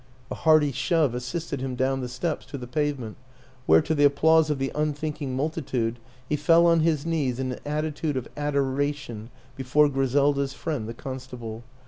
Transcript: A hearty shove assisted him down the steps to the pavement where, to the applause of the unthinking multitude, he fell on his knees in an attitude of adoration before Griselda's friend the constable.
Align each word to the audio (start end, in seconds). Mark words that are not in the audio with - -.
A 0.31 0.33
hearty 0.33 0.71
shove 0.71 1.13
assisted 1.13 1.61
him 1.61 1.75
down 1.75 2.01
the 2.01 2.07
steps 2.09 2.43
to 2.47 2.57
the 2.57 2.65
pavement 2.65 3.17
where, 3.67 3.83
to 3.83 3.93
the 3.93 4.03
applause 4.03 4.49
of 4.49 4.57
the 4.57 4.71
unthinking 4.73 5.35
multitude, 5.35 5.99
he 6.27 6.35
fell 6.35 6.65
on 6.65 6.79
his 6.79 7.05
knees 7.05 7.39
in 7.39 7.51
an 7.51 7.59
attitude 7.67 8.17
of 8.17 8.27
adoration 8.35 9.29
before 9.55 9.89
Griselda's 9.89 10.53
friend 10.53 10.89
the 10.89 10.95
constable. 10.95 11.63